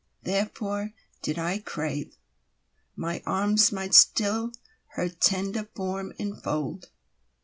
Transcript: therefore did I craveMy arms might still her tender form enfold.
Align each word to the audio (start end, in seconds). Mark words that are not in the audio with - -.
therefore 0.23 0.93
did 1.21 1.37
I 1.37 1.59
craveMy 1.59 3.21
arms 3.23 3.71
might 3.71 3.93
still 3.93 4.51
her 4.95 5.07
tender 5.07 5.69
form 5.75 6.11
enfold. 6.17 6.89